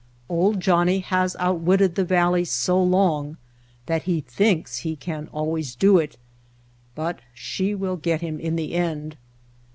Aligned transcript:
"Old 0.29 0.59
Johnnie" 0.59 1.01
has 1.01 1.35
outwitted 1.39 1.93
the 1.93 2.03
valley 2.03 2.43
so 2.43 2.81
long 2.81 3.37
that 3.85 4.01
he 4.09 4.19
thinks 4.21 4.77
he 4.77 4.95
can 4.95 5.29
always 5.31 5.75
do 5.75 5.99
it, 5.99 6.17
but 6.95 7.19
she 7.35 7.75
will 7.75 7.97
get 7.97 8.19
him 8.21 8.39
in 8.39 8.55
the 8.55 8.73
end. 8.73 9.15